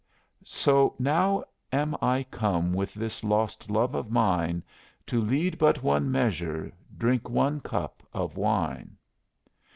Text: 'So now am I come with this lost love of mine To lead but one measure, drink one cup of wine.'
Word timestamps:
'So 0.43 0.95
now 0.97 1.43
am 1.71 1.95
I 2.01 2.23
come 2.31 2.73
with 2.73 2.91
this 2.95 3.23
lost 3.23 3.69
love 3.69 3.93
of 3.93 4.09
mine 4.09 4.63
To 5.05 5.21
lead 5.21 5.59
but 5.59 5.83
one 5.83 6.09
measure, 6.11 6.73
drink 6.97 7.29
one 7.29 7.59
cup 7.59 8.01
of 8.11 8.35
wine.' 8.35 8.97